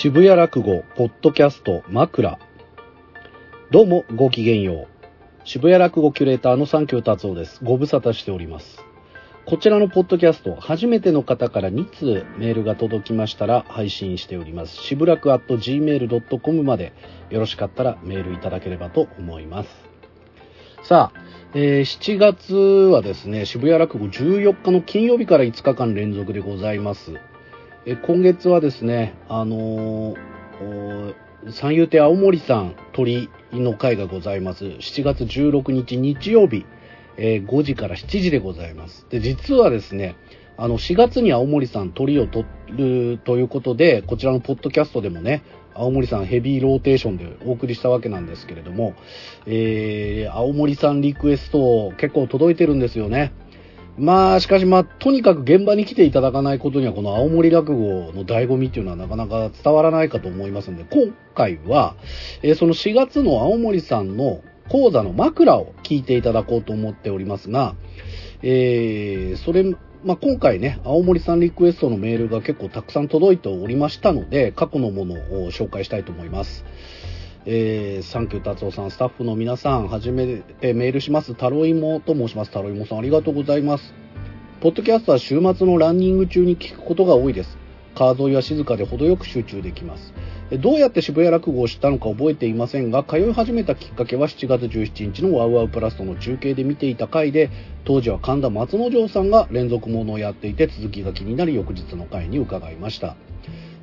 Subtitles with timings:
[0.00, 2.38] 渋谷落語ポッドキャスト枕。
[3.72, 4.86] どうもごきげんよう。
[5.42, 7.58] 渋谷落語キュレーターの三京達夫です。
[7.64, 8.84] ご無沙汰しております。
[9.44, 14.76] こちらのポッドキャスト初めての方から2通メールが届きましたら配信しております。
[14.76, 16.92] 渋楽 at gmail.com まで
[17.30, 19.70] よろしかったらメールいただければと思います。
[20.84, 21.20] さあ、
[21.54, 27.14] えー7月はですね渋谷落語14日の金曜日から5日間連続でございます。
[27.86, 31.14] え今月はですね、あのー
[31.50, 34.64] 三遊亭青森さん鳥の会がございます。
[34.64, 36.66] 7月16日日曜日、
[37.16, 39.06] えー5時から7時でございます。
[39.08, 40.16] で、実はですね、
[40.56, 45.42] あの、4月に青森さん鳥を取るということで、こちらのポッドキャストでもね、
[45.74, 48.94] 青森さんヘビーローテーションでお送りしたわけなんですけれども、
[49.46, 53.32] えー青森さんリクエスト結構届いてるんですよね。
[53.98, 61.96] まあ、しかしまあ、とにかく現場に来ていただかないことには、この青森落語の醍醐味っていうのはなかなか伝わらないかと思いますので、今回は、
[62.42, 67.74] えーその4月の青森さんの講座の枕を聞いていただこうと思っておりますが、
[68.42, 69.64] えーそれ、
[70.04, 76.64] まあ、今回ね、青森さんリクエストのメールが結構たくさん届いておりましたので、過去のものを紹介したいと思います。
[77.46, 81.34] えー、サンキュー達夫さん、スタッフの皆さん、はじめてメールします。
[81.34, 82.50] タロイモと申します。
[82.50, 83.94] タロイモさん、ありがとうございます。
[84.60, 87.56] ポッドキャストは週末のランニング中に聞くことが多いです。
[87.94, 90.12] 川沿いは静かで程よく集中できます。
[90.60, 97.50] どうやって渋谷落語を知ったのか覚えていませんが、通い始めたきっかけは7月17日のワウワウプラスとの中継で見ていた回で、
[97.84, 103.16] 当時は神田松之丞さんが連続ものをやっていて続きが気になり翌日の回に伺いました。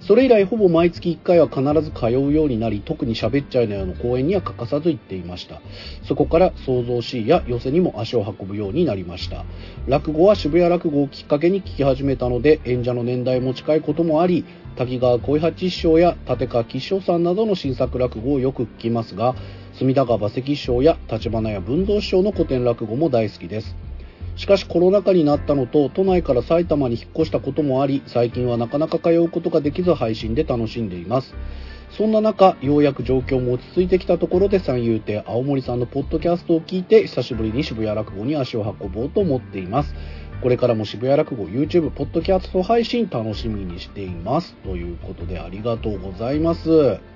[0.02, 5.62] それ以来ほぼ毎月1回は必ず通うようになり特に喋っちゃいなよの公演には欠かさず行っていました。
[6.04, 9.46] そこから創造 C や寄せにも足を運ぶようになりました。
[9.88, 14.46] 落語は渋谷落語をきっかけに聞き始めたので演者の年代も近いこともあり
[14.76, 19.36] 滝川小八師匠や立川吉祥さんなどの新作落語をよく聞きますが
[19.74, 23.76] 隅田川馬関師匠や立花や文蔵師匠の古典落語も大好きです。
[24.36, 31.36] しかしコロナ禍になったのと都内から埼玉に引っ越したこともあり最近はなかなか通うことができず配信で楽しんでいます。
[31.92, 39.96] そんな中ようやく状況も落ち着いてきたところで三遊亭青森さんのポッドキャストを聞いて久しぶりに渋谷落語に足を運ぼうと思っています。
[40.42, 44.56] これからも渋谷落語 YouTube ポッドキャスト配信楽しみにしています。
[44.66, 47.15] ということでありがとうございます。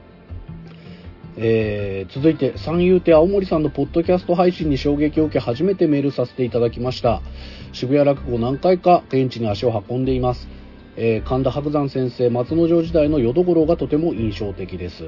[1.42, 7.22] えー続いて三遊亭青森さんのポッドキャスト配信に衝撃を受け初めてメールさせていただきました。
[7.72, 10.50] 渋谷落語何回か現地に足を運んでいます、
[10.98, 15.06] えー神田伯山先生松之丞時代の淀五郎がとても印象的です、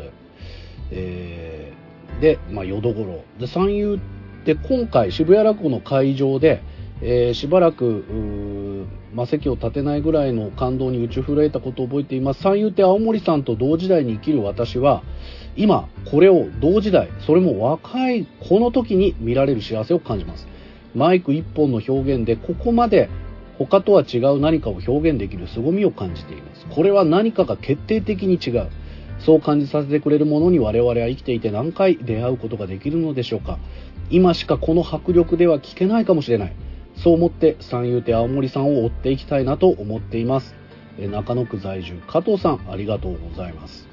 [0.91, 3.25] えーで、まあ、淀五郎。
[3.37, 3.99] で三遊
[4.45, 6.61] で今回渋谷落語の会場で、
[7.01, 12.41] えしばらくまあ、席を立てないぐらいの感動に打ち震えたことを覚えています。
[12.41, 15.03] 三遊亭青森さんと同時代に生きる私は
[15.57, 20.47] 今これを同時代それも若いこの時に見られる幸せを感じます。
[20.95, 23.09] マイク一本の表現でここまで
[23.57, 26.65] 他とは違う何かを表現できる凄みを感じています。
[26.67, 28.69] これは何かが決定的に違う。
[29.19, 33.59] そう感じさせてくれるものに我々は生きていて何回出会うことができるのでしょうか。
[34.09, 36.53] 今しかこの迫力では聞けないかもしれない。
[36.95, 40.55] そう思って三遊亭青森さんを追っていきたいなと思っています
[40.99, 43.87] え中野区在住加藤さんありがとうございます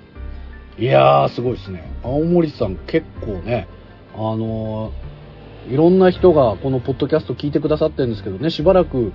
[0.78, 3.68] いやーすごいですね青森さん結構ね
[4.14, 5.08] あのー
[5.68, 9.12] いろんな人がこのポッドキャスト聞いてくださってるんですけどねしばらく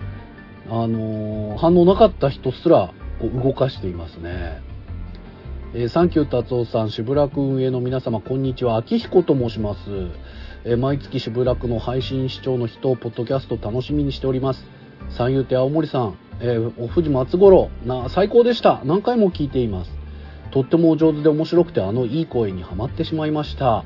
[0.69, 4.61] あのー反応なかった人すらこう動かしていますね
[5.73, 8.77] えーサンキュー達夫さん、渋楽運営の皆様、こんにちは。
[8.77, 9.79] 秋彦と申します。
[10.65, 14.65] えー毎月渋楽の配信視聴の人、ポッドキャスト楽しみにしております。
[15.09, 18.81] 三遊亭青森さん、えーお藤松五郎、な、最高でした。
[18.85, 19.91] 何回も聞いています。
[20.51, 23.83] とってもお上手で面白くて、あのいい声にはまってしまいました。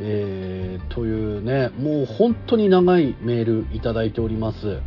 [0.00, 4.78] えーというね、もう本当に長いメールいただいております。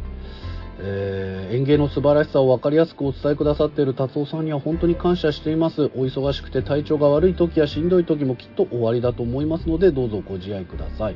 [0.80, 5.86] えー演芸の素晴らしさを分かりやすくお伝えくださっている達夫さんには本当に感謝しています。
[5.96, 11.16] お忙しくて体調が悪い時やしんどい時もきっと終わりだと思いますのでどうぞご自愛ください。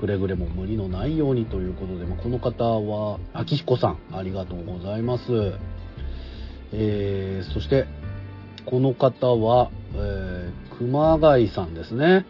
[0.00, 5.24] くれぐれも無理のないようにということで、まあこの方は秋彦さんありがとうございます、
[6.72, 7.86] えーそして
[8.64, 12.26] この方は、えー熊谷さんですね、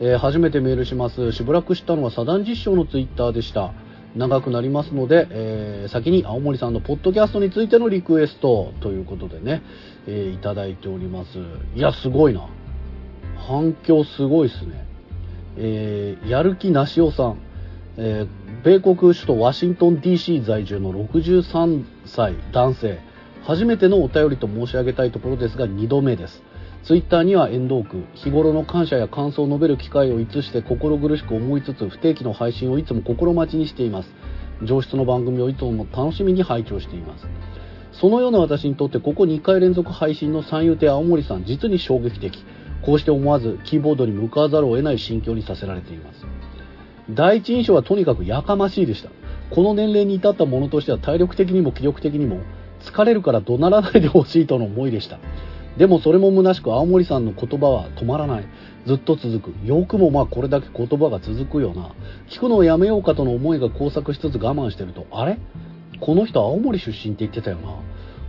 [0.00, 1.32] え初めてメールします。
[1.32, 3.72] しばらく知ったのはサダン実証のツイッターでした。
[4.16, 9.62] 長くなりますので、えー先に青森さんのポッドキャストについてのリクエストということでね、
[10.06, 11.38] えーいただいております。
[11.74, 12.48] いやすごいな。
[13.36, 14.86] 反響すごいですね。
[15.58, 17.38] えーやる気なしおさん、
[17.98, 22.98] えー米国首都ワシントン DC 在住の63歳男性。
[23.44, 26.42] 初めてのお便りと申し上げたいところですが2度目です。
[26.86, 34.14] ツイッターには遠藤区、日頃の感謝や感想を述べる機会を逸して心苦しく思いつつ、不定期の配信をいつも心待ちにしています。
[34.62, 37.26] 上質の番組をいつも楽しみに拝聴しています。
[37.90, 42.44] そのような私にとってここ2回連続配信の三遊亭青森さん実に衝撃的。
[42.82, 46.24] こうして思わずキーボードに向かわざるを得ない心境にさせられています。
[47.10, 49.10] 第一印象はとにかくやかましいでした。
[49.50, 52.42] この年齢に至ったものとしては体力的にも気力的にも
[52.78, 55.18] 疲れるから怒鳴らないでほしいとの思いでした。
[55.78, 58.46] でもそれも虚しく青森さんの言葉は止まらない。
[58.86, 59.66] ずっと続く。
[59.66, 61.92] よくもまあこれだけ言葉が続くよな。
[62.30, 65.38] 聞くのをやめようかとの思いが交錯しつつ我慢してると、あれ？
[66.00, 67.74] この人青森出身って言ってたよな。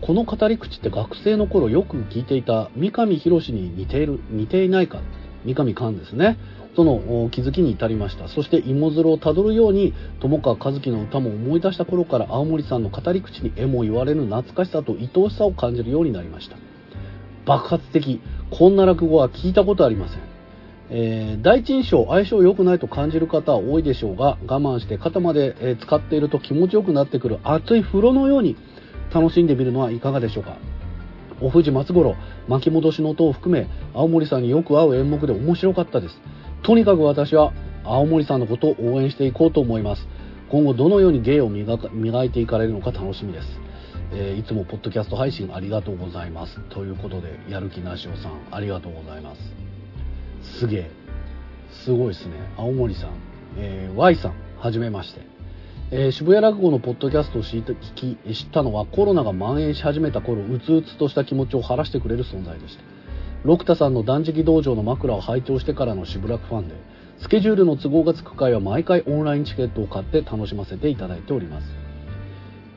[0.01, 5.01] この語り口って学生の頃よく聞いていた三上博に似ている、似ていないか。
[5.45, 6.37] 三上寛ですね。
[6.75, 8.27] との気づきに至りました。
[8.27, 16.57] そして芋づるをたどるように、友川一樹の歌も思い出した頃から青森さんの語り口に絵も言われぬ懐かしさと愛おしさを感じるようになりました。
[17.47, 18.19] 爆発的。
[18.51, 20.19] こんな落語は聞いたことありません。
[20.89, 28.57] えー、第一印象、相性良くないと感じる方は多いでしょうが、我慢して肩まで、え使っていると気持ちよくなってくる熱い風呂のように
[29.13, 30.57] 楽しんでみるのはいかがでしょうか。
[31.39, 32.15] お藤松五郎、
[32.49, 36.19] 巻き戻しの音を含め、青森さんによく合う演目で面白かったです。
[36.63, 37.53] とにかく私は
[37.85, 40.07] 青森さんのことを応援していこうと思います。
[40.49, 43.66] 今後どのように芸を磨いていかれるのか楽しみです。
[44.13, 46.59] えー、いつもポッドキャスト配信ありがとうございます。
[46.69, 50.59] ということで、やる気なしおさん、ありがとうございます。
[50.59, 50.91] すげえ。
[51.71, 52.33] すごいですね。
[52.57, 53.09] 青森さん。
[53.57, 55.21] えー、Y さん、はじめまして。
[55.89, 57.63] えー、渋谷落語のポッドキャストを聞
[57.95, 62.83] き知ったのはコロナが蔓延し始めた頃、うつうつとした気持ちを晴らしてくれる存在でした。
[63.43, 66.75] 六田さんの断食道場の枕を拝聴してからの渋楽ファンで、
[67.19, 71.86] スケジュールの都合がつく回は毎回オンラインチケットを買って楽しませていただいております。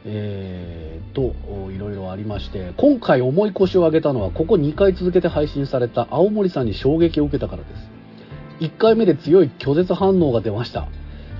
[0.05, 1.35] えー、と、
[1.71, 7.91] いろいろありまして、今回重い腰を上げたのは、ここ2回続けて配信された青森さんに衝撃を受けたからです。
[8.61, 10.89] 1回目で強い拒絶反応が出ました。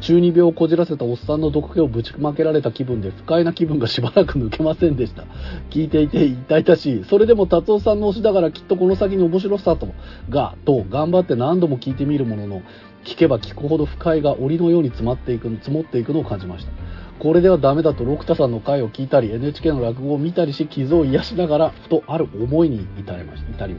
[0.01, 5.25] 中二病をこじらせたおっさんの毒気をぶちまけられた気分で不快な気分がしばらく抜けませんでした。
[5.69, 7.05] 聞いていて痛々しい。
[7.05, 9.89] それでも達夫さんの推しだからきっとこの先に面白さと、
[10.31, 12.63] が、と頑張って何度も聞いてみるものの、
[13.05, 16.73] 聞けば聞くほど不快が檻のように詰まっていく、積もっていくのを感じました。
[17.21, 23.37] これではダメだと六田さんの回を聞いたり NHK の落語を見たりし傷を癒しながらふとある思いに至りま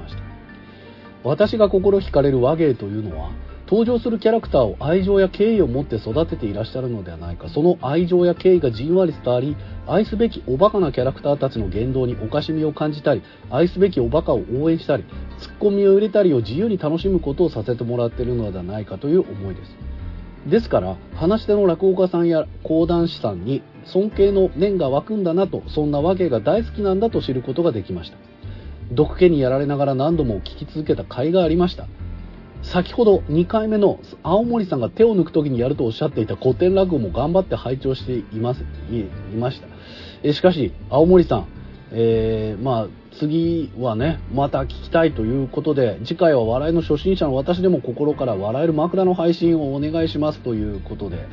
[0.07, 0.21] した。
[1.23, 3.31] 私が心惹かれる和芸というのは
[3.67, 7.49] 登場するキャラクターを愛情や敬意を持って育てていらっしゃるのではないか。
[7.49, 9.55] その愛情や敬意がじんわり伝わり
[9.87, 15.05] 愛すべきおバカなキャラクターたちの言動におかしみを感じたり愛すべきおバカを応援したり
[15.39, 19.90] ツッコミを入れたりを自由に楽しむことをさせてもらっているのではないかという思いです。
[20.47, 28.17] ですから、話し手の落語家さんや講談師さんに尊敬の念が湧くんだなと、そんなわけが大好きなんだと知ることができました。
[28.91, 31.87] 毒気にやられながら何度も聞き続けた甲斐がありました。
[32.63, 38.61] 先ほど2回目の青森さんが手を抜く時にやるとおっしゃっていた古典落語も頑張って拝聴しています
[38.91, 39.67] いました
[40.23, 41.47] えしかし青森さん、
[41.91, 51.27] えー、まあ次はね、また聞きたいということで、次回は笑いの初心者の私でも心から笑える枕の配信をお願いしますということで、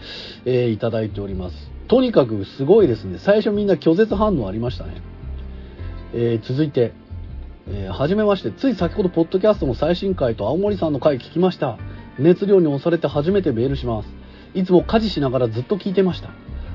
[0.44, 1.70] えー、いただいております。
[1.86, 3.18] とにかくすごいですね。
[3.18, 5.00] 最初みんな拒絶反応ありましたね。
[6.14, 6.92] えー、続いて、
[7.68, 11.78] えー、はじめまして、つい先ほどポッドキャストの最新回と青森さんの回聞きました。
[12.18, 14.08] 熱量に押されて初めてメールします。
[14.54, 16.30] いつも家事しながらずっと聞いてました。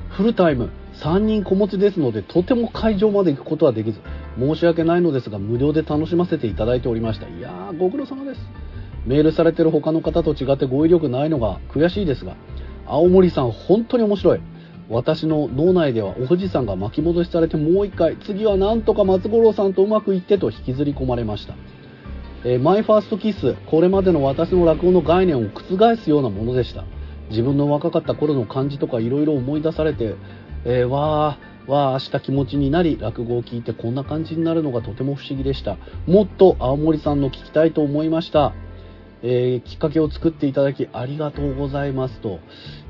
[0.08, 4.00] フルタイム、3人子持ちですので、とても会場まで行くことはできず、
[4.38, 7.28] 申し訳ないのですが、無料で楽しませていただいておりました。
[7.28, 8.40] いやー、ご苦労様です。
[9.06, 12.36] メールされてる他の方と違って語彙力ないのが悔しいですが、
[12.86, 14.40] 青森さん本当に面白い。
[14.90, 21.54] 私の脳内ではお富士山が巻き戻しされてもう一回、次はなんとか松五郎さんとうまくいってと引きずり込まれました。
[22.44, 26.84] えー、マイファーストキス、これまでの私の落語の概念を覆すようなものでした。
[27.30, 30.14] 自分の若かった頃の感じとかいろいろ思い出されて、
[30.66, 35.76] えー、わー、はした気持ちになり落語を聞いてこんな感じになるのがとても不思議でした。
[36.06, 38.54] もっと青森さんの聞きたいと思いました、
[39.22, 42.40] えー、きっかけを作っていただきありがとうございますと。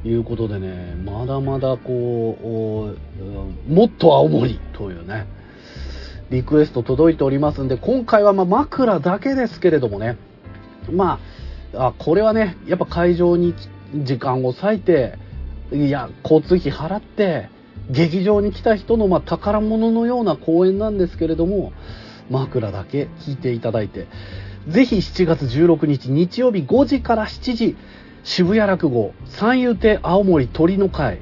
[0.05, 2.37] いうことでねまだまだこ
[3.69, 5.27] うもっと青森というね
[6.31, 10.19] リクエスト届いておりますんで今回はま枕だけですけれどもね
[10.91, 11.19] ま
[11.75, 13.55] ああこれはねやっぱ会場に
[13.95, 15.19] 時間を割いて
[15.73, 17.49] いや交通費払って
[17.91, 21.73] 劇場に来た人のま宝物のような公演なんですけれども、
[22.31, 24.07] 枕だけ聞いていただいて、
[24.69, 27.77] ぜひ7月16日日曜日5時から7時、
[28.23, 31.19] 渋谷落語、三遊亭青森鳥の会、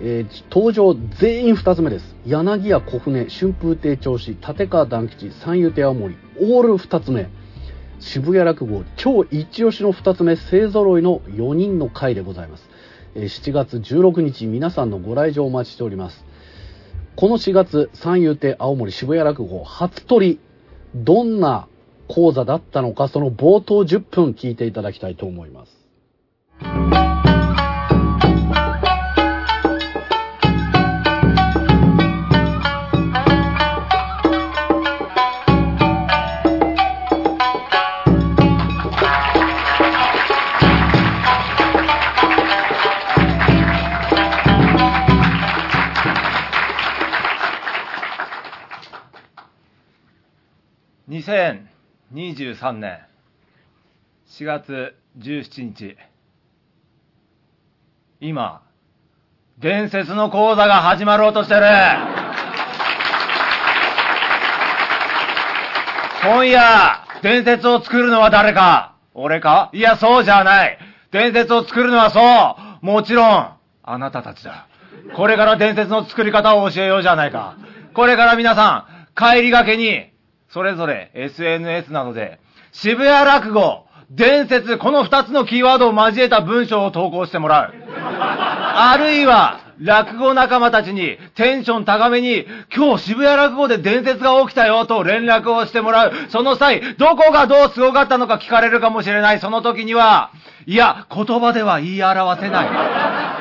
[0.00, 2.16] えー、登場全員2つ目です。
[2.26, 7.28] 柳家小舟、春風亭長子、立川談吉、三遊亭青森、オール2つ目。
[8.00, 12.68] 渋谷落語超一押しの2つ目勢揃いの4人の会でございます。
[13.14, 16.24] 7月16日皆さんのご来場お待ちしております。
[17.16, 20.40] この4月三遊亭青森渋谷落語初取り
[20.94, 21.66] どんな
[22.06, 27.27] 講座だったのかその冒頭10分聞いていただきたいと思います。
[52.38, 53.00] 2023年
[54.28, 55.96] 4月17日。
[58.20, 58.62] 今
[59.58, 61.62] 伝説の講座が始まろうとしてる。
[66.22, 68.94] 今夜伝説を作るのは誰か？
[69.14, 69.70] 俺か？
[69.72, 70.78] いやそうじゃない。
[71.10, 72.20] 伝説を作るのはそ
[72.82, 72.86] う。
[72.86, 73.52] もちろん
[73.82, 74.68] あなたたちだ。
[75.16, 77.56] これから伝説の作り方を教えようじゃないか。
[77.94, 80.12] これから皆さん帰りがけに
[80.50, 82.40] それぞれ SNS などで、
[82.72, 87.74] 渋谷落語、伝説、この二つのキーワードを交えた文章を投稿してもらう。
[88.00, 96.12] あるいは、落語仲間たちにテンション高めに、今日渋谷落語で伝説が起きたよと連絡をしてもらう。
[96.30, 99.38] その際、どこがどうすごかったのか聞かれるかもしれない。
[99.40, 100.30] その時には、
[100.66, 102.68] いや、言葉では言い表せない。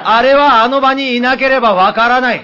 [0.03, 2.41] あれはあの場にいなければわからない。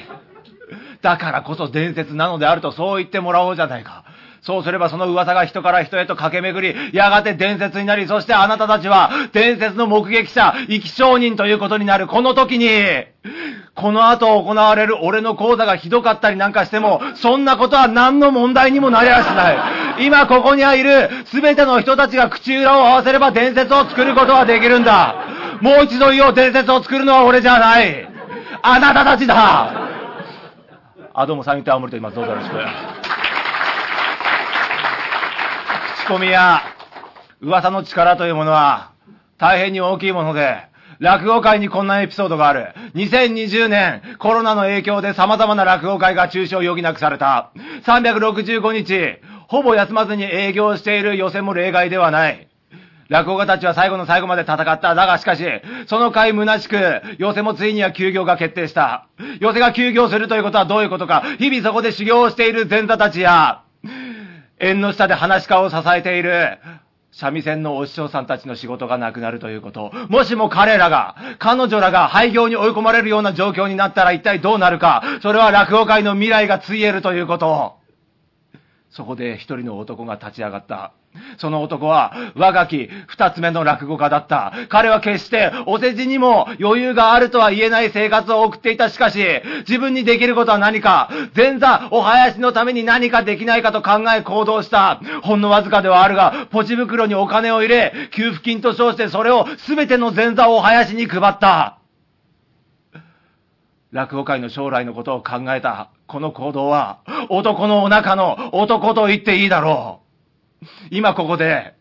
[1.01, 4.05] だからこそ伝説なのであるとそう言ってもらおうじゃないか。
[4.43, 12.07] そうすればその噂が人から人へと駆け巡り、やがて伝説になり、そしてあなたたちは伝説の目撃者、生き証人ということになる。
[12.07, 12.67] この時に、
[13.73, 19.53] この後行われる俺の講座がひどかったりなんかしても、そんなことは何の問題にもなりゃしな
[19.99, 20.05] い。
[20.05, 25.15] 今ここにはいる全ての人たちが口裏を合わせれば伝説を作ることはできるんだ。
[25.61, 28.09] もう一度言おう、伝説を作るのは俺じゃない。
[28.61, 29.71] あなたたちだ。
[31.13, 32.15] あ、どうも、三遊亭青森と言います。
[32.17, 32.92] どうぞよろしく。
[36.13, 36.61] コミや
[37.41, 38.91] 噂の力というものは
[39.39, 40.67] 大変に大きいもので、
[40.99, 42.67] 落語界にこんなエピソードがある。
[42.93, 47.49] 2020年、コロナの影響で様々な落語会が中止を余儀なくされた。
[47.87, 52.47] 365日、ほぼ休まずに営業している寄席も例外ではない。
[53.09, 54.93] 落語家たちは最後の最後まで戦った。
[54.93, 55.43] だがしかし、
[55.87, 59.07] その回虚しく、寄席もついには休業が決定した。
[59.39, 61.23] 寄席が休業するということはどういうことか。
[61.39, 63.63] 日々そこで修行をしている前座たちや、
[64.63, 66.57] 縁の下で話し家を支えている、
[67.11, 69.91] 三味線のお師匠さんたちの仕事がなくなるということ。
[70.09, 75.03] もしも彼らが、彼女らが廃業に追い込まれるような状況になったら一体どうなるか。
[75.21, 77.75] それは落語界の未来がついえるということ。
[78.89, 80.93] そこで一人の男が立ち上がった。
[81.37, 84.53] その男は若き二つ目の落語家だった。
[84.69, 88.89] 彼は決してお世辞にも余裕があるとは言えない生活を送っていた。
[88.89, 89.23] しかし、
[89.67, 95.01] 自分にできることは何か、前座お囃子のために何かできないかと考え行動した。
[95.23, 101.79] ほんのわずかではあるが、ポチ袋にお金を入れ、給付金と称してそれを全ての前座お囃子に配った。
[103.91, 110.02] 落語界の将来のことを考えた、この行動は、男のお腹の男と言っていいだろう。
[110.91, 111.73] 今ここで、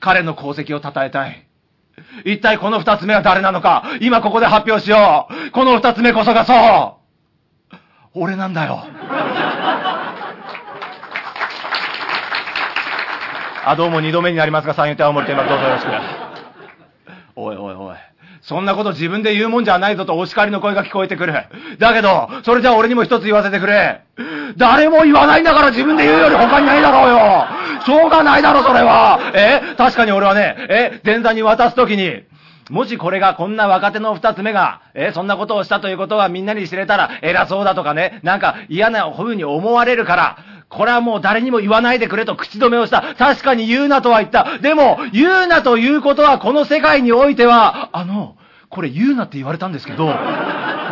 [0.00, 1.46] 彼の功績を称えたい。
[2.24, 5.50] 一体この二つ目は誰なのか、今ここで発表しよう。
[5.50, 6.98] この二つ目こそがそ
[7.72, 7.76] う。
[8.14, 8.84] 俺なんだよ。
[13.64, 15.50] あ、どうも二度目になりますが、三遊亭青森と言います。
[15.50, 15.90] どうぞよろしく。
[17.34, 17.96] おいおいおい。
[18.42, 21.34] そんなこと自分で言うもんじゃないぞとお叱りの声が聞こえてくる。
[21.78, 24.02] だけど、それじゃあ俺にも一つ言わせてくれ。
[24.56, 27.46] 誰も言わないんだから自分で言うより他にないだろうよ。
[27.86, 29.32] しょうがないだろ、それは。
[29.34, 29.60] え？
[29.76, 31.00] 確かに俺はね、え？
[31.04, 32.24] 前座に渡すときに、
[32.68, 35.12] もしこれがこんな若手の二つ目が、え？
[35.14, 40.38] そんなことをしたということはみんなに知れたら偉そうだとかね、なんか嫌な風に思われるから、
[40.68, 43.14] これはもう誰にも言わないでくれと口止めをした。
[43.14, 44.58] 確かに言うなとは言った。
[44.58, 48.36] でも、言うなということはこの世界においては、あの、
[48.68, 50.12] これ言うなって言われたんですけど、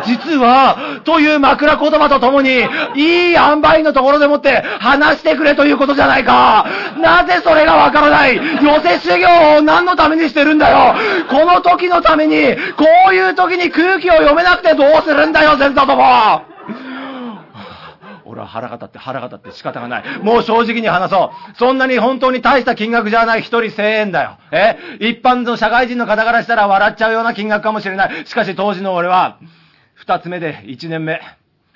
[0.05, 6.65] 実は、という枕言葉とともに、いい塩梅のところでもって話してくれということじゃないか。
[7.01, 8.35] なぜそれがわからない？
[8.35, 10.95] 寄せ修行を何のためにしてるんだよ？
[11.29, 16.43] この時のために、こういう時に空気を読めなくてどうするんだよ、先生とも
[18.27, 20.03] 俺は腹が立って腹が立って仕方がない。
[20.23, 21.57] もう正直に話そう。
[21.57, 24.37] そんなに本当に大した金額じゃない一人1000円だよ。
[24.51, 24.77] え？
[24.99, 28.25] 一般の社会人の方からしたら笑っちゃうような金額かもしれない。
[28.25, 29.37] しかし当時の俺は、
[29.95, 31.19] 二つ目で一年目。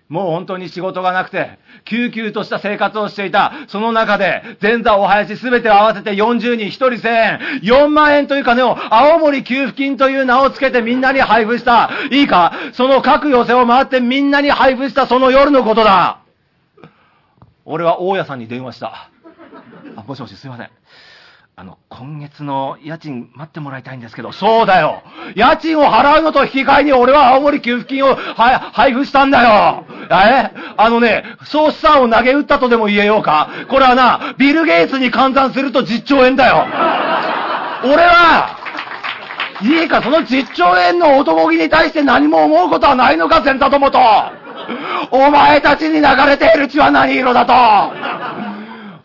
[0.07, 3.53] もう本当に仕事がなくて、救急とした生活をしていた。
[3.67, 11.91] その中で、前座お囃子すべてを合わせて40人1人1000円、4万円という金を青森給付金という名をつけてみんなに配布した。
[12.09, 12.53] いいか？
[12.73, 16.21] その各寄せを回ってみんなに配布したその夜のことだ。
[17.65, 19.11] 俺は大家さんに電話した。
[19.95, 20.71] あ、もしもしすいません。
[21.59, 25.03] あの、今月の家賃待ってもらいたいんですけど、そうだよ。
[25.35, 29.83] 家賃を払うのと引き換えに俺は青森給付金を配布したんだよ。
[30.09, 30.51] え？
[30.77, 33.49] あのね、総資産を投げ打ったとでも言えようか。
[33.67, 36.65] これはな、ビル・ゲイツに換算すると10兆円だよ。
[37.83, 38.57] 俺は、
[39.61, 43.99] いいか、その10兆円の男気に対して何も思うことはないのか、千田友と。
[45.11, 47.53] お前たちに流れている血は何色だと。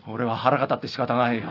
[0.07, 1.43] 俺は腹が立って仕方ないよ。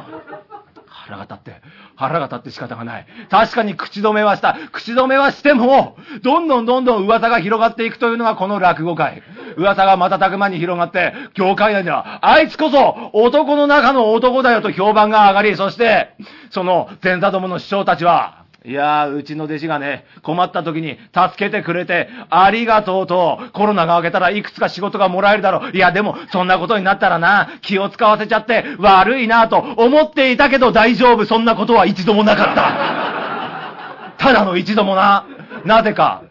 [1.04, 1.60] 腹が立って、
[1.96, 3.06] 腹が立って仕方がない。
[3.28, 4.56] 確かに口止めはした。
[4.72, 9.22] 口止めはしても、どんどんどんどん噂が広がっていくというのがこの落語界。
[9.56, 16.16] 噂が瞬く間に広がって、業界内では、あいつこそ男の中の男だよと評判が上がり、そして、
[16.50, 25.76] その前座どもの師匠たちは、いやー、うちの弟子がね、困った時に助けてくれて、ありがとうと、コロナが明けたらいくつか仕事がもらえるだろう。
[25.76, 34.16] いや、でも、そんなことになったらな、気を使わせちゃって悪いなと思っていたけど大丈夫、そんなことは一度もなかった。
[34.16, 35.26] ただの一度もな。
[35.66, 36.22] なぜか、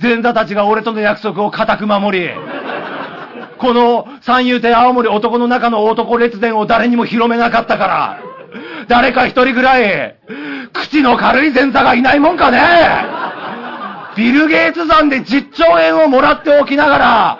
[0.00, 2.30] 前座たちが俺との約束を固く守り、
[3.58, 8.33] この三遊亭青森男の中の男列伝を誰にも広めなかったから、
[8.88, 10.16] 誰か一人ぐらい、
[10.72, 12.60] 口の軽い前座がいないもんかね
[14.16, 17.38] ビル・ゲイツさんで10兆円をもらっておきながら、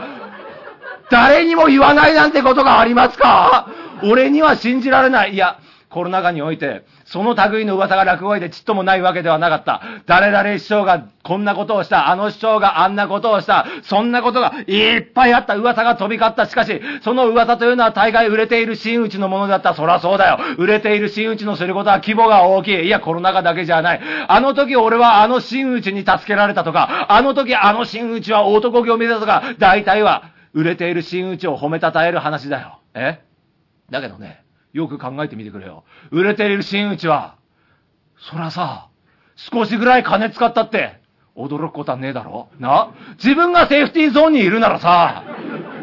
[1.11, 3.69] 誰にも言わないなんてことがありますか？
[4.03, 5.35] 俺には信じられない。
[5.35, 5.59] いや、
[5.95, 9.81] コロナ禍において、その類の噂が落語でちっともないわけではなかった。
[10.07, 16.47] 誰々師匠がこんなことをした、あの師匠があんなことをした、そんなことがいっぱいあった、噂が飛び交った。
[16.47, 19.75] しかし、その噂というのは大概売れている真打ちのものだった。
[19.75, 20.39] そらそうだよ。
[20.59, 22.87] 売れている真打ちのすることは規模が大きい。
[22.87, 24.01] いや、コロナ禍だけじゃない。
[24.27, 32.81] あの時俺はあの真打ちに助けられたとか、あの時あの真打ちは男気を見たとか、大体は売れている真打ちを褒めたたえる話だよ。
[32.95, 33.21] え？
[33.91, 34.44] だけどね、
[34.75, 35.85] よく考えてみてくれよ。
[36.11, 37.37] 売れている真打は、
[38.19, 38.89] そらさ、
[39.37, 41.01] 少しぐらい金使ったって、
[41.37, 42.91] 驚くことはねえだろな
[43.23, 45.23] 自分がセーフティーゾーンにいるならさ、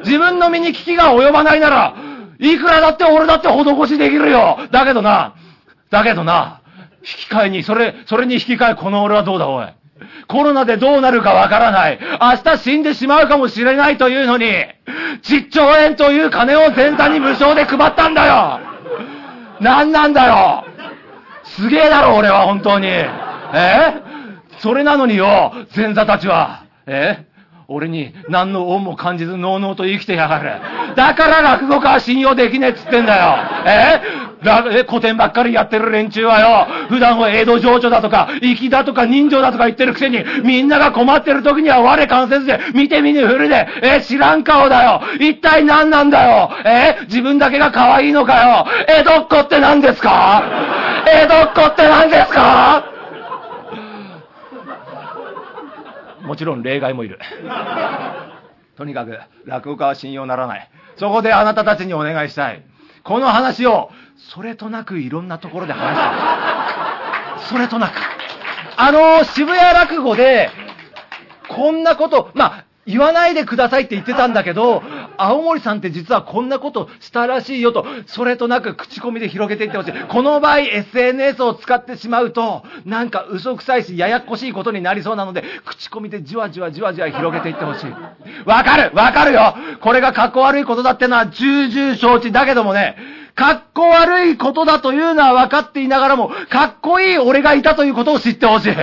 [0.04, 1.96] 自分の身に危機が及ばないなら、
[2.40, 5.36] いくらだって俺だって施しできるよだけどな、
[5.90, 6.62] だけどな、
[7.00, 9.68] 引き換えに、それ、それに引き換えこの俺はどうだおい。
[10.28, 12.00] コロナでどうなるかわからない。
[12.20, 14.46] 明日死んでしまうかもしれないというのに、
[15.24, 18.71] 10兆円という金を全体に無償で配ったんだよ
[19.62, 20.66] 何なんだよ。
[21.44, 22.88] すげえだろ、俺は、本当に。
[22.88, 23.08] え？
[24.60, 27.26] それなのによ、前座たちは、え？
[27.72, 30.52] 俺に何の恩も感じず、のうのうと生きてやがる。
[30.96, 33.38] だから落語家は信用できねえっつってんだよ。
[33.66, 34.02] え？
[34.44, 34.84] え？
[34.88, 44.02] 古典ばっかりやってる連中はよ、普段は江戸情緒だとか、粋だとか人情だとか言ってるくせに、みんなが困ってる時には我関せずで、見て見ぬふるで、え？
[44.02, 45.02] 知らん顔だよ。
[45.20, 46.50] 一体何なんだよ。
[46.66, 46.98] え？
[47.06, 48.66] 自分だけが可愛いのかよ。
[48.88, 50.44] 江戸っ子って何ですか？
[51.08, 52.91] 江戸っ子って何ですか？
[56.24, 57.20] もちろん例外もいる。
[58.78, 60.70] とにかく、落語家は信用ならない。
[60.96, 62.64] そこであなたたちにお願いしたい。
[63.04, 66.02] この話を、それとなくいろんなところで話し
[67.40, 67.40] た。
[67.50, 67.94] それとなく。
[68.78, 70.50] あの、渋谷落語で、
[71.48, 74.84] こんなこと、まあ、言わないでくださいって言ってたんだけど、
[75.24, 79.94] 青森さんって実はこんなことしたらしいよと、それとなく口コミで広げていってほしい。
[80.10, 87.92] この場合 SNS を使ってしまうと、なんか嘘くさいしややこしいことになりそうなので、口コミでじわじわじわじわ広げていってほしい。
[88.46, 92.96] わかるわかるよこれが格好悪いことだってのは重々承知だけどもね、
[93.36, 98.76] 格好悪いことだというのは分かっていながらも、かっこいい俺がいたということを知ってほしい。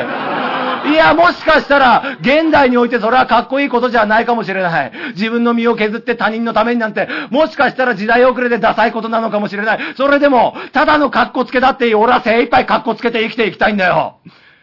[0.90, 4.92] いや、もしかしたら、現代においてそれはかっこいいことじゃないかもしれない。
[5.14, 9.78] 自分の身を削って他人のためになんて、もしかしたら時代遅れでダサいことなのかもしれない。
[9.96, 11.94] それでも、ただの格好つけだっていい。
[11.94, 14.18] 俺は精一杯格好つけて生きていきたいんだよ。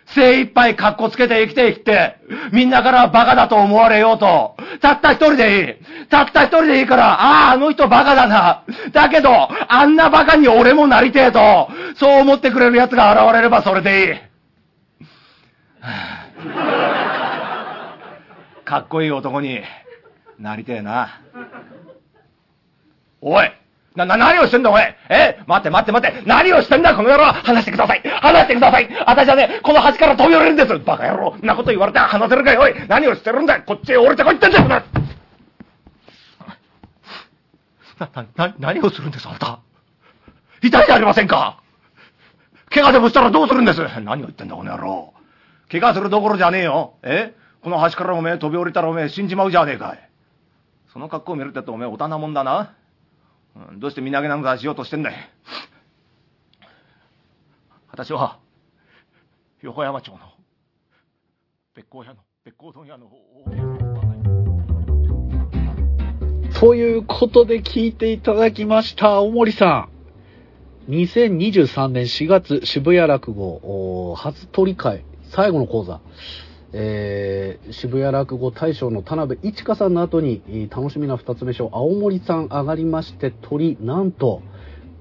[0.07, 2.17] 精一杯格好つけて生きていって、
[2.51, 4.55] みんなからバカだと思われようと。
[4.79, 6.07] たった一人でいい。
[6.07, 8.63] たった一人でいいから、ああ、あの人バカだな。
[8.91, 14.34] だけど、あんなバカに俺もなりてえと、そう思ってくれる奴が現れればそれでいい。
[18.65, 19.61] かっこいい男に
[20.39, 21.19] なりてえな。
[23.21, 23.51] おい
[23.95, 24.81] な、な、何をしてんだおい。
[25.09, 26.27] え待って待って待って。
[26.27, 27.25] 何をしてんだこの野郎。
[27.25, 28.01] 話してください。
[28.03, 28.89] 話してください。
[29.05, 30.79] 私はね、この端から飛び降りるんです。
[30.79, 31.35] バカ野郎。
[31.41, 34.83] なこと言われて話せるかよおい何をしてるんだこっちへ降りてこいってんだよな、
[38.35, 39.59] な、何をするんですあなた。
[40.61, 41.59] 痛いじゃありませんか。
[42.69, 43.81] 怪我でもしたらどうするんです。
[44.01, 45.14] 何を言ってんだこの野郎。
[45.79, 46.93] 怪我するどころじゃねえよ。
[47.03, 47.33] え？
[47.61, 50.09] この橋からおめえ飛び降りたらおめえ死んじまうじゃねえかい。
[50.93, 52.75] その格好を見るってっておめえおたなもんだな。
[53.71, 55.13] うん、どうして身投げなんかしようとしてんだい。
[57.89, 58.39] 私は、
[59.61, 60.19] 横山町の、
[61.75, 63.09] 別行屋の、別行問屋の
[66.59, 69.89] ということで聞いていただきました、青森さ
[70.87, 70.91] ん。
[70.91, 75.99] 2023年4月渋谷落語初取り替え最後の講座、
[76.71, 84.41] えー、渋谷落語大賞の田辺一華さんの後に楽しみな二つ目賞青森さん上がりまして鳥なんと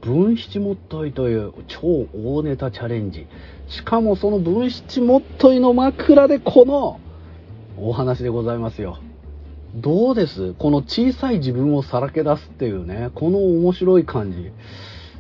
[0.01, 3.27] 分七もっといという超大ネタチャレンジ。
[3.69, 7.01] しかもその分七もっといの枕でこの
[7.79, 8.99] お話でございますよ。
[9.77, 10.53] どうです？
[10.55, 14.51] この小さい自分をさらけ出すっていうねこの面白い感じ。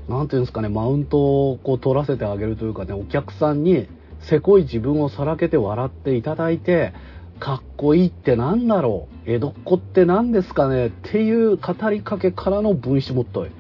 [0.09, 3.87] なんていうんですかねマウントをこう取らせてあげるというかねお客さんに
[4.20, 6.92] せこい自分をさらけて笑っていただいて、
[7.40, 13.50] かっこいいって何だろう江戸っ子って何ですかねっていう語りかけからの分子もっとい。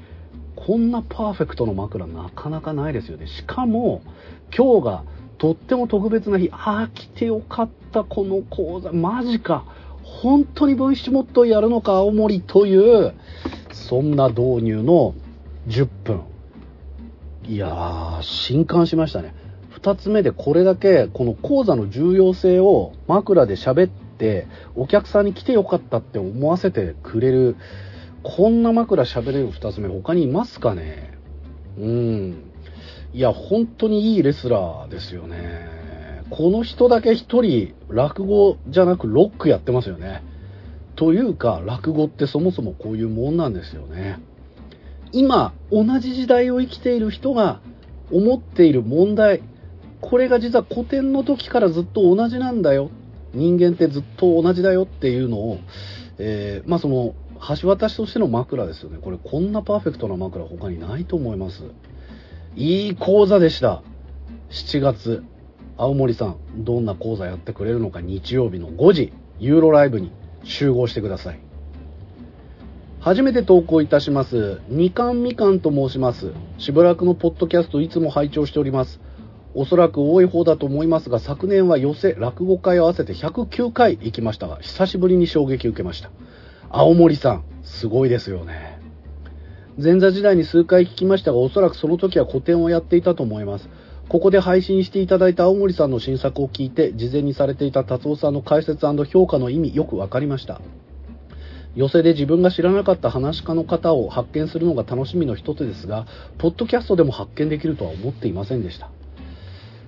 [0.56, 3.26] こんなパーフェクトの枕なかなかないですよね。
[3.26, 4.02] しかも、
[4.56, 5.04] 今日が
[5.38, 6.48] とっても特別な日。
[6.52, 8.92] ああ、来てよかった、この講座。
[8.92, 9.64] マジか。
[10.02, 13.14] 本当に分子もっとやるのか、青森という、
[13.72, 15.14] そんな導入の
[15.68, 16.20] 10分。
[17.46, 19.34] いやー、震撼しましたね。
[19.84, 27.56] 2つ目でこれだけこの講座の重要性を枕で喋ってお客さんに来てよかったって思わせてくれる
[28.22, 31.12] こんな枕喋れる2つ目他にいますかね？
[31.78, 32.50] うん。
[33.12, 35.68] いや本当にいいレスラーですよね。
[36.30, 40.22] この人だけ1人落語じゃなくロックやってますよね。
[40.96, 44.18] というか落語ってそもそもこういうもんなんですよね。
[45.12, 47.60] 今同じ時代を生きている人が
[48.10, 49.42] 思っている問題
[50.04, 52.90] これが実は古典の時からずっと同じなんだよ。
[53.32, 55.58] 人間ってずっと同じだよっていうのを、
[56.18, 57.14] えー、まあその、
[57.58, 58.98] 橋渡しとしての枕ですよね。
[59.00, 61.64] これこんなパーフェクトな枕他にないと思います。
[62.54, 63.82] いい講座でした。
[64.50, 65.24] 7月、
[65.78, 70.12] 青森さん、どんな講座やってくれるのか日曜日の5時、ユーロライブに
[70.44, 71.40] 集合してください。
[73.00, 74.60] 初めて投稿いたします。
[74.68, 76.32] みかんみかんと申します。
[76.58, 79.00] しばらくのポッドキャストいつも拝聴しております。
[79.56, 86.10] おそらく多い方だと思いますが、昨年は寄せ、落語会合わせて109回行きましたが、久しぶりに衝撃を受けました。
[86.70, 88.80] 青森さん、すごいですよね。
[89.80, 93.68] 前座時代に数回聞きましたが、おそらくその時は古典をやっていたと思います。
[94.08, 100.60] ここで配信していただいた青森さんの新作を聞いて、事前にされていた達夫さんの解説評価の意味よくわかりました。
[101.76, 106.06] 寄せで自分が知らなかった話し家の方を発見するのが楽しみの一つですが、
[106.38, 108.90] ポッドキャストでも発見できるとは思っていませんでした。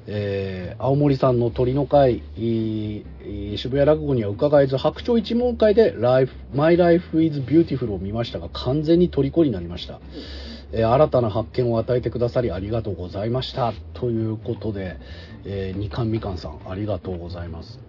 [0.09, 10.01] えー、青森さんの鳥の会、渋谷落語には伺えず、白鳥一門会で Life, My Life is Beautiful を見ましたが、完全に虜になりました。
[10.73, 13.73] えー、新たな発見を与えてくださりありがとうございました。
[13.95, 14.97] ということで、
[15.45, 17.81] えー、二冠みかんさん、ありがとうございます。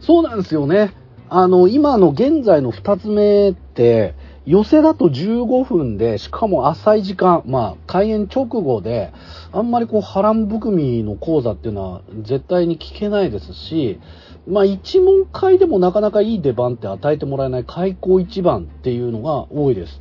[0.00, 0.92] そうなんですよね。
[1.28, 4.14] あの、今の現在の二つ目って、
[4.46, 9.12] 寄せだと15分で、しかも浅い時間、まあ、開演直後で、
[9.52, 13.98] あんまりこう波乱含みの講座っていうのは絶対に聞けないですし、
[14.46, 20.00] まあ一問会でもなかなかいい出番って与えてもらえない開口一番っていうのが多いです。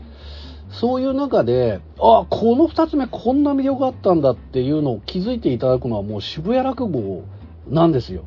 [0.69, 7.23] そういう中で、あ、この二つ目こんな魅力あったんだっていうのを気づいていただくのはもう渋谷落語
[7.67, 8.25] なんですよ。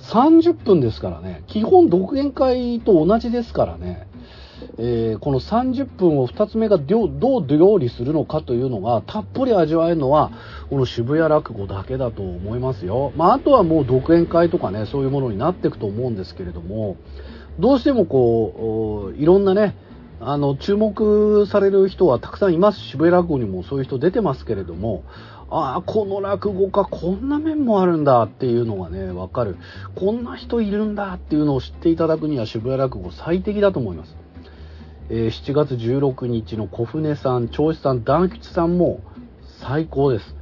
[0.00, 1.44] 30分ですからね。
[1.46, 4.08] 基本独演会と同じですからね。
[4.78, 10.30] えー、この30分を2つ目がどう料理するのかというのがたっぷり味わえるのは
[10.70, 13.12] この渋谷落語だけだと思いますよ。
[13.16, 16.96] まあ、あとはもう独演会とかねそういうものになっていくと思うんですけれども
[17.58, 19.76] どうしてもこういろんなね
[20.20, 25.04] あの注目される人はたくさんいます渋谷落語にもそういう人出てますけれども
[25.48, 29.56] ああ、この落語家こんな面もあるんだっていうのがね、わかる。
[29.94, 34.16] こんな人いるんだっていうのを知っていただくには渋谷落語最適だと思います。
[35.08, 39.00] えー、7月16日の小舟さん、銚子さん、団吉さんも
[39.60, 40.34] 最高です。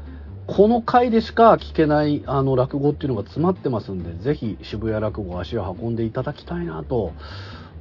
[0.47, 7.13] この回でしか聞けないあの落語っていうのが詰まってますんで、ぜひ渋谷落語足を運んでいただきたいなと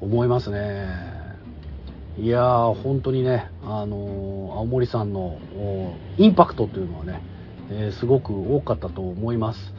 [0.02, 0.88] 思いますね。
[2.17, 5.38] いやー、本当にね、あのー、青森さんの
[6.17, 7.22] インパクトというのはね、
[7.69, 9.74] えー、すごく多かったと思います。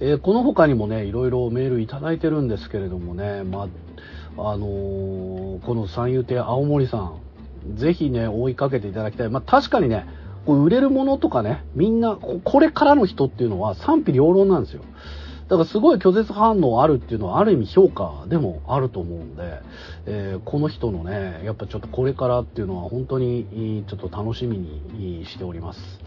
[0.00, 3.68] えー、この他にもね、いろいろメールいただいてるんですけれどもね、まあ、
[4.38, 7.20] あのー、この三遊亭青森さん、
[7.76, 9.30] ぜひね、追いかけていただきたい。
[9.30, 10.06] まあ、確かにね、
[10.44, 14.82] こう売れるものとかね、みんな、これからの人っていうのは賛否両論なんですよ。
[15.48, 19.60] だからすごい拒絶反応あるっていうのはある意味評価でもあると思うんで、
[20.06, 26.00] えー、この人のね、やっぱちょっとこれからっていうのは本当にちょっと楽しみにしております。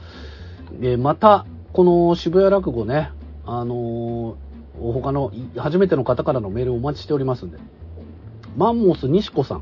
[0.80, 3.12] で、また、この渋谷落語ね、
[3.46, 4.36] あのー、
[4.94, 7.58] 他の初めての方からのメールをお待ちしておりますんで。
[8.58, 9.62] マンモス西子さん。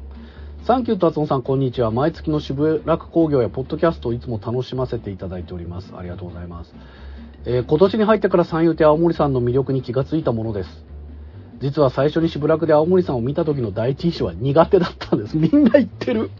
[0.63, 1.91] サンキュー達夫さん、こんにちは。
[1.91, 5.93] 毎月の渋谷落工業やポッドキャストをいつも楽しませていただいております。
[5.95, 6.73] ありがとうございます。
[7.45, 10.85] えー、今年に入ってから三遊亭青森さんの魅力に気がついたものです。
[11.59, 15.37] 実は最初に渋楽で青森さんを見た時の第一印象は苦手だったんです。
[15.37, 16.31] みんな言ってる。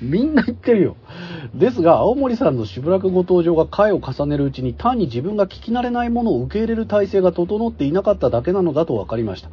[0.00, 0.96] みんな言ってるよ。
[1.54, 9.50] ですが、青森さんの渋楽ご登場が回を重ねるうちに単に自分が聞き慣れないものを受け入れる体制が整っていなかっただけなのだと分かりました。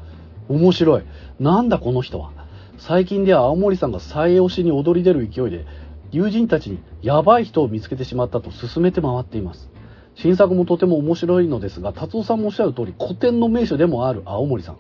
[0.49, 1.03] 面白い。
[1.39, 2.42] なんだこの人は。
[2.85, 5.65] 最近では青森さんが再押しに踊り出る勢いで、
[6.11, 9.69] 友人たちにやばい人を見つけてしまったと勧めて回っています。
[10.15, 14.77] 新作もとても面白いのですが、達夫さんもおっしゃる通り、古典の名手でもある青森さん。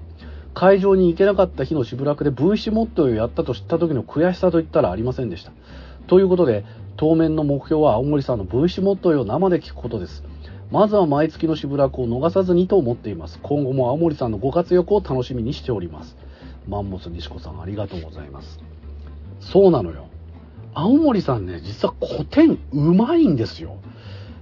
[0.53, 5.53] 会場に行けなかった日の渋楽で VC モットーをやったと知った時の悔しさと言ったらありませんでした。
[6.07, 6.65] ということで、
[6.97, 10.25] 当面の目標は青森さんの VC モットーを生で聞くことです。
[10.71, 13.39] まずは毎月の渋楽を逃さずにと思っています。
[13.41, 16.17] 今後も青森さんのご活躍を楽しみにしております。
[16.67, 18.59] マンモス西子さんありがとうございます。
[19.39, 20.07] そうなのよ。
[20.73, 23.77] 青森さんね、実は古典うまいんですよ。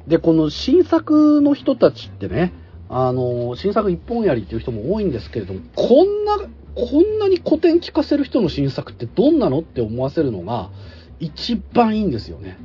[0.07, 2.53] で、この新作の人たちってね、
[2.89, 10.69] あの、新作一本やりっていう人も多いんですけれども、こんな、こんなに古典聞かせる人の新作ってどんなのって思わせるのが
[11.19, 12.57] 一番いいんですよね。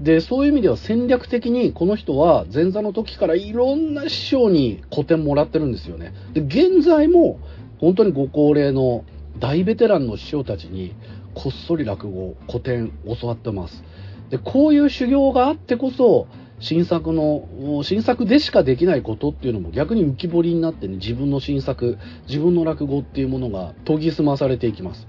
[0.00, 6.14] で、そういう意味では戦略的にこの人は前座の時からいろんな師匠に古典もらってるんですよね。
[6.32, 7.38] で、現在も
[7.80, 9.04] 本当にご高齢の
[9.38, 10.94] 大ベテランの師匠たちに
[11.34, 13.82] こっそり落語、古典教わってます。
[14.28, 16.26] で、こういう修行があってこそ、
[16.58, 21.96] 新作の、新作でしかできないことっていうのも逆に浮き彫りになってね、自分の新作、
[22.28, 25.08] 自分の落語っていうものが研ぎ澄まされていきます。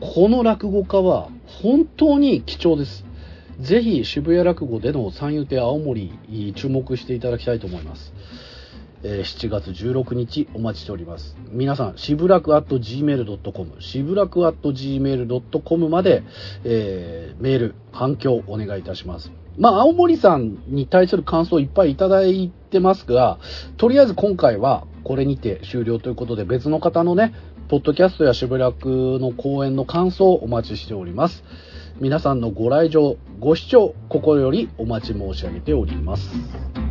[0.00, 3.06] この落語家は本当に貴重です。
[3.58, 6.12] ぜひ渋谷落語での三遊亭青森
[6.56, 8.12] 注目していただきたいと思います。
[9.02, 11.36] えー、7月16日お待ちしております。
[11.50, 16.22] 皆さん、しぶらく at gmail.com、しぶらく at gmail.com まで、
[16.64, 19.32] えー、メール、反響お願いいたします。
[19.58, 23.38] まあ、青森さんに対する感想をいっぱいいただいてますが、
[23.76, 27.34] とりあえず今回はこれにて終了ということで、別の方のね、
[27.68, 31.44] ポッドキャストやしぶらくの講演の感想をお待ちしております。
[32.00, 36.89] 皆さんのご来場、ご視聴、心よりお待ち申し上げております。